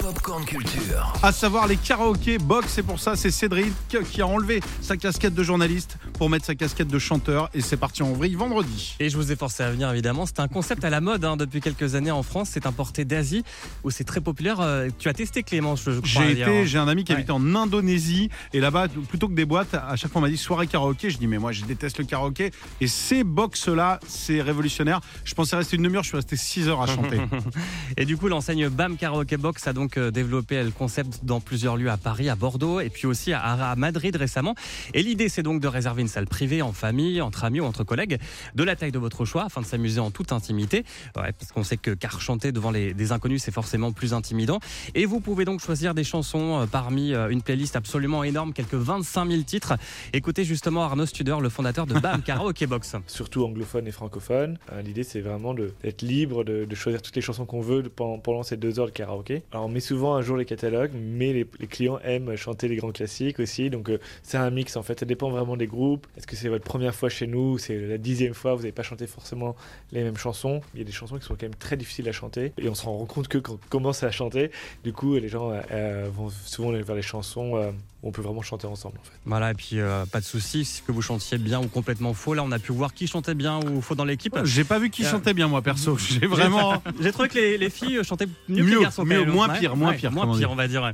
Popcorn 0.00 0.44
Culture. 0.44 1.12
À 1.22 1.30
savoir 1.30 1.66
les 1.66 1.76
karaokés 1.76 2.38
box, 2.38 2.68
c'est 2.70 2.82
pour 2.82 2.98
ça, 2.98 3.16
c'est 3.16 3.30
Cédric 3.30 3.72
qui 4.10 4.22
a 4.22 4.26
enlevé 4.26 4.60
sa 4.80 4.96
casquette 4.96 5.34
de 5.34 5.42
journaliste 5.42 5.98
pour 6.14 6.30
mettre 6.30 6.46
sa 6.46 6.54
casquette 6.54 6.88
de 6.88 6.98
chanteur 6.98 7.50
et 7.54 7.60
c'est 7.60 7.76
parti 7.76 8.02
en 8.02 8.12
vrille 8.12 8.34
vendredi. 8.34 8.96
Et 8.98 9.10
je 9.10 9.16
vous 9.16 9.30
ai 9.30 9.36
forcé 9.36 9.62
à 9.62 9.70
venir 9.70 9.90
évidemment. 9.90 10.24
C'est 10.26 10.40
un 10.40 10.48
concept 10.48 10.84
à 10.84 10.90
la 10.90 11.00
mode 11.00 11.24
hein, 11.24 11.36
depuis 11.36 11.60
quelques 11.60 11.94
années 11.96 12.10
en 12.10 12.22
France. 12.22 12.48
C'est 12.52 12.66
importé 12.66 13.04
d'Asie 13.04 13.44
où 13.84 13.90
c'est 13.90 14.04
très 14.04 14.20
populaire. 14.20 14.60
Euh, 14.60 14.88
tu 14.98 15.08
as 15.08 15.12
testé 15.12 15.42
Clément, 15.42 15.76
je, 15.76 15.90
je 15.90 16.00
crois. 16.00 16.24
J'ai 16.24 16.32
été, 16.40 16.66
j'ai 16.66 16.78
un 16.78 16.88
ami 16.88 17.04
qui 17.04 17.12
Ouais. 17.12 17.18
habite 17.18 17.30
en 17.30 17.54
Indonésie 17.54 18.30
et 18.52 18.60
là-bas, 18.60 18.86
plutôt 19.08 19.28
que 19.28 19.34
des 19.34 19.44
boîtes, 19.44 19.74
à 19.74 19.96
chaque 19.96 20.12
fois 20.12 20.20
on 20.20 20.22
m'a 20.22 20.30
dit 20.30 20.36
soirée 20.38 20.66
karaoké. 20.66 21.10
Je 21.10 21.18
dis 21.18 21.26
mais 21.26 21.38
moi 21.38 21.52
je 21.52 21.64
déteste 21.64 21.98
le 21.98 22.04
karaoké 22.04 22.52
et 22.80 22.86
ces 22.86 23.24
box 23.24 23.68
là, 23.68 24.00
c'est 24.06 24.40
révolutionnaire. 24.40 25.00
Je 25.24 25.34
pensais 25.34 25.56
rester 25.56 25.76
une 25.76 25.82
demi-heure, 25.82 26.04
je 26.04 26.08
suis 26.08 26.16
resté 26.16 26.36
6 26.36 26.68
heures 26.68 26.80
à 26.82 26.86
chanter. 26.86 27.20
Et 27.96 28.04
du 28.04 28.16
coup, 28.16 28.28
l'enseigne 28.28 28.68
BAM 28.68 28.96
Karaoke 28.96 29.36
Box 29.36 29.66
a 29.66 29.72
donc 29.72 29.89
euh, 29.98 30.10
développé 30.10 30.62
le 30.62 30.70
concept 30.70 31.24
dans 31.24 31.40
plusieurs 31.40 31.76
lieux 31.76 31.90
à 31.90 31.96
Paris, 31.96 32.28
à 32.28 32.34
Bordeaux 32.34 32.80
et 32.80 32.90
puis 32.90 33.06
aussi 33.06 33.32
à, 33.32 33.74
Madrid 33.76 34.14
récemment. 34.16 34.54
Et 34.94 35.02
l'idée, 35.02 35.28
c'est 35.28 35.42
donc 35.42 35.60
de 35.60 35.68
réserver 35.68 36.02
une 36.02 36.08
salle 36.08 36.26
privée 36.26 36.62
en 36.62 36.72
famille, 36.72 37.20
entre 37.20 37.44
amis 37.44 37.60
ou 37.60 37.64
entre 37.64 37.84
collègues, 37.84 38.18
de 38.54 38.64
la 38.64 38.76
taille 38.76 38.92
de 38.92 38.98
votre 38.98 39.24
choix, 39.24 39.44
afin 39.44 39.60
de 39.60 39.66
s'amuser 39.66 40.00
en 40.00 40.10
toute 40.10 40.32
intimité. 40.32 40.84
Ouais, 41.16 41.32
parce 41.32 41.52
qu'on 41.52 41.64
sait 41.64 41.76
que 41.76 41.90
car 41.92 42.20
chanter 42.20 42.52
devant 42.52 42.70
les, 42.70 42.94
des 42.94 43.12
inconnus, 43.12 43.42
c'est 43.42 43.52
forcément 43.52 43.92
plus 43.92 44.14
intimidant. 44.14 44.60
Et 44.94 45.06
vous 45.06 45.20
pouvez 45.20 45.44
donc 45.44 45.60
choisir 45.60 45.94
des 45.94 46.04
chansons 46.04 46.60
euh, 46.60 46.66
parmi 46.66 47.14
euh, 47.14 47.28
une 47.28 47.42
playlist 47.42 47.76
absolument 47.76 48.24
énorme, 48.24 48.52
quelques 48.52 48.74
25 48.74 49.30
000 49.30 49.42
titres. 49.42 49.74
Écoutez 50.12 50.44
justement 50.44 50.82
Arnaud 50.82 51.06
Studer, 51.06 51.36
le 51.40 51.48
fondateur 51.48 51.86
de 51.86 51.94
BAM 51.98 52.22
Karaoke 52.22 52.66
Box. 52.66 52.96
surtout 53.06 53.44
anglophone 53.44 53.86
et 53.86 53.92
francophone. 53.92 54.58
L'idée, 54.84 55.04
c'est 55.04 55.20
vraiment 55.20 55.54
d'être 55.54 56.02
libre, 56.02 56.44
de, 56.44 56.74
choisir 56.74 57.02
toutes 57.02 57.16
les 57.16 57.22
chansons 57.22 57.44
qu'on 57.44 57.60
veut 57.60 57.82
pendant, 57.82 58.42
ces 58.42 58.56
deux 58.56 58.78
heures 58.78 58.86
de 58.86 58.90
karaoké. 58.90 59.42
Alors, 59.52 59.68
souvent 59.80 60.14
un 60.14 60.22
jour 60.22 60.36
les 60.36 60.44
catalogues, 60.44 60.92
mais 60.94 61.32
les, 61.32 61.44
clients 61.66 61.98
aiment 62.04 62.36
chanter 62.36 62.68
les 62.68 62.76
grands 62.76 62.92
classiques 62.92 63.40
aussi. 63.40 63.70
Donc, 63.70 63.88
euh, 63.88 63.98
c'est 64.22 64.38
un 64.38 64.50
mix 64.50 64.76
en 64.76 64.82
fait. 64.82 65.00
Ça 65.00 65.06
dépend 65.06 65.30
vraiment 65.30 65.56
des 65.56 65.66
groupes. 65.66 66.06
Est-ce 66.16 66.26
que 66.26 66.36
c'est 66.36 66.48
votre 66.48 66.64
première 66.64 66.94
fois 66.94 67.08
chez 67.08 67.26
nous 67.26 67.58
C'est 67.58 67.78
la 67.78 67.98
dixième 67.98 68.34
fois, 68.34 68.54
vous 68.54 68.60
n'avez 68.60 68.72
pas 68.72 68.82
chanté 68.82 69.06
forcément 69.06 69.56
les 69.92 70.02
mêmes 70.02 70.16
chansons? 70.16 70.60
Il 70.74 70.80
y 70.80 70.82
a 70.82 70.86
des 70.86 70.92
chansons 70.92 71.18
qui 71.18 71.24
sont 71.24 71.34
quand 71.34 71.42
même 71.42 71.54
très 71.54 71.76
difficiles 71.76 72.08
à 72.08 72.12
chanter. 72.12 72.52
Et 72.58 72.68
on 72.68 72.74
se 72.74 72.84
rend 72.84 73.04
compte 73.06 73.28
que 73.28 73.38
quand 73.38 73.54
on 73.54 73.68
commence 73.68 74.02
à 74.02 74.10
chanter, 74.10 74.50
du 74.84 74.92
coup, 74.92 75.14
les 75.14 75.28
gens 75.28 75.50
euh, 75.50 75.60
euh, 75.70 76.08
vont 76.12 76.30
souvent 76.30 76.70
vers 76.70 76.96
les 76.96 77.02
chansons 77.02 77.72
où 78.02 78.08
on 78.08 78.12
peut 78.12 78.22
vraiment 78.22 78.42
chanter 78.42 78.66
ensemble 78.66 78.98
en 79.00 79.04
fait. 79.04 79.12
Voilà, 79.26 79.50
et 79.50 79.54
puis 79.54 79.78
euh, 79.80 80.06
pas 80.06 80.20
de 80.20 80.24
souci, 80.24 80.64
si 80.64 80.82
que 80.82 80.92
vous 80.92 81.02
chantiez 81.02 81.38
bien 81.38 81.60
ou 81.60 81.68
complètement 81.68 82.14
faux. 82.14 82.34
Là, 82.34 82.42
on 82.44 82.52
a 82.52 82.58
pu 82.58 82.72
voir 82.72 82.94
qui 82.94 83.06
chantait 83.06 83.34
bien 83.34 83.60
ou 83.60 83.80
faux 83.82 83.94
dans 83.94 84.04
l'équipe. 84.04 84.36
J'ai 84.44 84.64
pas 84.64 84.78
vu 84.78 84.90
qui 84.90 85.04
Euh, 85.04 85.10
chantait 85.10 85.34
bien 85.34 85.48
moi 85.48 85.62
perso. 85.62 85.96
J'ai 86.20 86.26
vraiment. 86.26 86.82
J'ai 87.00 87.12
trouvé 87.12 87.28
que 87.28 87.34
les, 87.34 87.58
les 87.58 87.70
filles 87.70 88.00
chantaient 88.04 88.26
mieux, 88.48 88.56
que 88.56 88.62
Mieux, 88.70 88.76
les 88.78 88.82
garçons. 88.82 89.04
mieux, 89.04 89.24
moins 89.24 89.48
pire, 89.50 89.76
moins 89.76 89.92
pire, 89.92 90.12
Moins 90.12 90.36
pire, 90.38 90.50
on 90.50 90.54
va 90.56 90.68
dire. 90.68 90.82
ouais. 90.82 90.92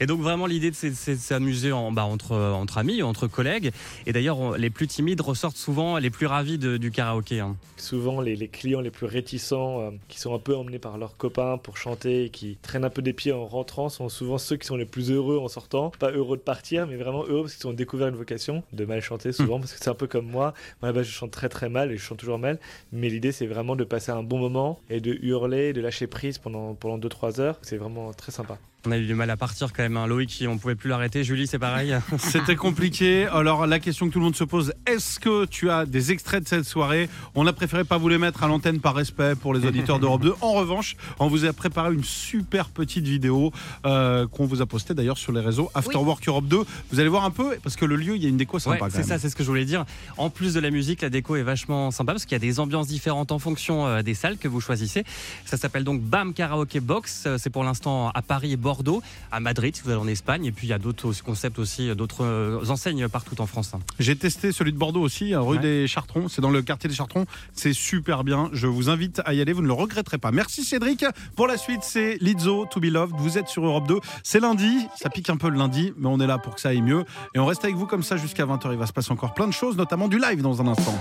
Et 0.00 0.06
donc 0.06 0.20
vraiment 0.20 0.46
l'idée, 0.46 0.70
c'est 0.72 0.90
de 0.90 1.16
s'amuser 1.20 1.72
en, 1.72 1.92
bah, 1.92 2.04
entre, 2.04 2.34
entre 2.36 2.78
amis, 2.78 3.02
entre 3.02 3.26
collègues. 3.26 3.70
Et 4.06 4.12
d'ailleurs, 4.12 4.56
les 4.58 4.70
plus 4.70 4.86
timides 4.86 5.20
ressortent 5.20 5.56
souvent 5.56 5.98
les 5.98 6.10
plus 6.10 6.26
ravis 6.26 6.58
de- 6.58 6.76
du 6.76 6.90
karaoké. 6.90 7.40
hein. 7.40 7.56
souvent 7.76 8.20
les, 8.20 8.34
les 8.36 8.48
clients 8.48 8.80
les 8.80 8.90
plus 8.90 9.06
réticents, 9.06 9.80
euh, 9.80 9.90
qui 10.08 10.18
sont 10.18 10.34
un 10.34 10.38
peu 10.38 10.56
emmenés 10.56 10.78
par 10.78 10.98
leurs 10.98 11.16
copains 11.16 11.58
pour 11.58 11.76
chanter 11.76 12.24
et 12.24 12.30
qui 12.30 12.56
traînent 12.62 12.84
un 12.84 12.90
peu 12.90 13.02
des 13.02 13.12
pieds 13.12 13.32
en 13.32 13.46
rentrant, 13.46 13.88
sont 13.88 14.08
souvent 14.08 14.38
ceux 14.38 14.56
qui 14.56 14.66
sont 14.66 14.76
les 14.76 14.84
plus 14.84 15.10
heureux 15.10 15.38
en 15.38 15.48
sortant. 15.48 15.92
Pas 15.98 16.10
heureux 16.10 16.36
de 16.36 16.42
partir, 16.48 16.86
mais 16.86 16.96
vraiment 16.96 17.26
heureux 17.26 17.42
parce 17.42 17.56
qu'ils 17.56 17.66
ont 17.66 17.74
découvert 17.74 18.08
une 18.08 18.16
vocation 18.16 18.62
de 18.72 18.86
mal 18.86 19.02
chanter 19.02 19.32
souvent, 19.32 19.60
parce 19.60 19.74
que 19.74 19.78
c'est 19.78 19.90
un 19.90 19.94
peu 19.94 20.06
comme 20.06 20.24
moi. 20.24 20.54
Moi, 20.80 20.94
je 20.94 21.02
chante 21.02 21.30
très 21.30 21.50
très 21.50 21.68
mal 21.68 21.92
et 21.92 21.98
je 21.98 22.02
chante 22.02 22.18
toujours 22.18 22.38
mal. 22.38 22.58
Mais 22.90 23.10
l'idée, 23.10 23.32
c'est 23.32 23.46
vraiment 23.46 23.76
de 23.76 23.84
passer 23.84 24.12
un 24.12 24.22
bon 24.22 24.38
moment 24.38 24.80
et 24.88 25.02
de 25.02 25.12
hurler, 25.20 25.74
de 25.74 25.82
lâcher 25.82 26.06
prise 26.06 26.38
pendant, 26.38 26.74
pendant 26.74 26.98
2-3 27.06 27.40
heures. 27.42 27.58
C'est 27.60 27.76
vraiment 27.76 28.14
très 28.14 28.32
sympa. 28.32 28.56
On 28.86 28.92
a 28.92 28.96
eu 28.98 29.06
du 29.06 29.14
mal 29.14 29.28
à 29.28 29.36
partir 29.36 29.72
quand 29.72 29.82
même. 29.82 29.96
hein. 29.96 30.06
Loïc, 30.06 30.44
on 30.48 30.56
pouvait 30.56 30.76
plus 30.76 30.88
l'arrêter. 30.88 31.24
Julie, 31.24 31.48
c'est 31.48 31.58
pareil. 31.58 31.96
C'était 32.18 32.54
compliqué. 32.54 33.26
Alors 33.26 33.66
la 33.66 33.80
question 33.80 34.06
que 34.06 34.12
tout 34.12 34.20
le 34.20 34.24
monde 34.26 34.36
se 34.36 34.44
pose, 34.44 34.72
est-ce 34.86 35.18
que 35.18 35.46
tu 35.46 35.68
as 35.68 35.84
des 35.84 36.12
extraits 36.12 36.44
de 36.44 36.48
cette 36.48 36.64
soirée? 36.64 37.08
On 37.34 37.46
a 37.48 37.52
préféré 37.52 37.82
pas 37.82 37.98
vous 37.98 38.08
les 38.08 38.18
mettre 38.18 38.44
à 38.44 38.46
l'antenne 38.46 38.78
par 38.80 38.94
respect 38.94 39.34
pour 39.34 39.52
les 39.52 39.66
auditeurs 39.66 39.98
d'Europe 39.98 40.22
2. 40.22 40.34
En 40.40 40.52
revanche, 40.52 40.94
on 41.18 41.26
vous 41.26 41.44
a 41.44 41.52
préparé 41.52 41.92
une 41.92 42.04
super 42.04 42.68
petite 42.68 43.04
vidéo 43.04 43.52
euh, 43.84 44.28
qu'on 44.28 44.46
vous 44.46 44.62
a 44.62 44.66
postée 44.66 44.94
d'ailleurs 44.94 45.18
sur 45.18 45.32
les 45.32 45.40
réseaux 45.40 45.70
Afterwork 45.74 46.26
Europe 46.28 46.46
2. 46.46 46.58
Vous 46.92 47.00
allez 47.00 47.08
voir 47.08 47.24
un 47.24 47.30
peu 47.32 47.56
parce 47.62 47.74
que 47.74 47.84
le 47.84 47.96
lieu, 47.96 48.14
il 48.14 48.22
y 48.22 48.26
a 48.26 48.28
une 48.28 48.36
déco 48.36 48.60
sympa 48.60 48.84
Ouais, 48.84 48.90
c'est 48.92 49.02
ça, 49.02 49.18
c'est 49.18 49.28
ce 49.28 49.34
que 49.36 49.42
je 49.42 49.48
voulais 49.48 49.64
dire. 49.64 49.84
En 50.18 50.30
plus 50.30 50.54
de 50.54 50.60
la 50.60 50.70
musique, 50.70 51.02
la 51.02 51.10
déco 51.10 51.34
est 51.34 51.42
vachement 51.42 51.90
sympa 51.90 52.12
parce 52.12 52.24
qu'il 52.26 52.32
y 52.32 52.36
a 52.36 52.38
des 52.38 52.60
ambiances 52.60 52.86
différentes 52.86 53.32
en 53.32 53.40
fonction 53.40 53.86
euh, 53.88 54.02
des 54.02 54.14
salles 54.14 54.38
que 54.38 54.46
vous 54.46 54.60
choisissez. 54.60 55.02
Ça 55.44 55.56
s'appelle 55.56 55.82
donc 55.82 56.00
BAM 56.00 56.32
Karaoke 56.32 56.78
Box. 56.80 57.24
Euh, 57.26 57.38
C'est 57.38 57.50
pour 57.50 57.64
l'instant 57.64 58.10
à 58.10 58.22
Paris 58.22 58.52
et 58.52 58.56
Bordeaux, 58.68 59.00
à 59.32 59.40
Madrid 59.40 59.74
si 59.74 59.80
vous 59.82 59.88
allez 59.90 59.98
en 60.00 60.06
Espagne. 60.08 60.44
Et 60.44 60.52
puis 60.52 60.66
il 60.66 60.70
y 60.70 60.74
a 60.74 60.78
d'autres 60.78 61.10
concepts 61.24 61.58
aussi, 61.58 61.94
d'autres 61.96 62.22
euh, 62.24 62.60
enseignes 62.68 63.08
partout 63.08 63.40
en 63.40 63.46
France. 63.46 63.72
hein. 63.74 63.80
J'ai 63.98 64.14
testé 64.14 64.52
celui 64.52 64.74
de 64.74 64.78
Bordeaux 64.78 65.00
aussi, 65.00 65.32
euh, 65.32 65.40
rue 65.40 65.56
Ouais. 65.56 65.62
des 65.62 65.88
Chartrons. 65.88 66.28
C'est 66.28 66.42
dans 66.42 66.50
le 66.50 66.60
quartier 66.60 66.88
des 66.90 66.94
Chartrons. 66.94 67.24
C'est 67.54 67.72
super 67.72 68.24
bien. 68.24 68.50
Je 68.52 68.66
vous 68.66 68.90
invite 68.90 69.22
à 69.24 69.32
y 69.32 69.40
aller. 69.40 69.54
Vous 69.54 69.62
ne 69.62 69.66
le 69.66 69.72
regretterez 69.72 70.18
pas. 70.18 70.32
Merci 70.32 70.64
Cédric. 70.64 71.02
Pour 71.34 71.46
la 71.46 71.56
suite, 71.56 71.80
c'est 71.82 72.18
Lizzo, 72.20 72.66
To 72.70 72.78
Be 72.80 72.84
Loved. 72.92 73.16
Vous 73.18 73.38
êtes 73.38 73.48
sur 73.48 73.64
Europe 73.64 73.88
2. 73.88 74.00
C'est 74.22 74.40
lundi. 74.40 74.86
Ça 75.00 75.08
pique 75.08 75.30
un 75.30 75.38
peu 75.38 75.48
le 75.48 75.56
lundi, 75.56 75.94
mais 75.96 76.08
on 76.08 76.20
est 76.20 76.26
là 76.26 76.36
pour 76.36 76.54
que 76.56 76.60
ça 76.60 76.68
aille 76.68 76.82
mieux. 76.82 77.04
Et 77.34 77.38
on 77.38 77.46
reste 77.46 77.64
avec 77.64 77.76
vous 77.76 77.86
comme 77.86 78.02
ça 78.02 78.18
jusqu'à 78.18 78.44
20h. 78.44 78.68
Il 78.72 78.78
va 78.78 78.86
se 78.86 78.92
passer 78.92 79.12
encore 79.12 79.32
plein 79.32 79.46
de 79.46 79.52
choses, 79.54 79.76
notamment 79.78 80.08
du 80.08 80.18
live 80.18 80.42
dans 80.42 80.60
un 80.60 80.66
instant. 80.66 80.98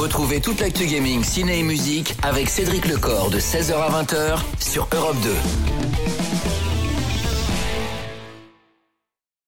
Retrouvez 0.00 0.40
toute 0.40 0.62
l'actu 0.62 0.86
gaming, 0.86 1.22
ciné 1.22 1.58
et 1.58 1.62
musique 1.62 2.14
avec 2.22 2.48
Cédric 2.48 2.86
Lecor 2.86 3.28
de 3.28 3.38
16h 3.38 3.74
à 3.74 4.02
20h 4.02 4.38
sur 4.58 4.88
Europe 4.94 5.16
2. 5.22 6.19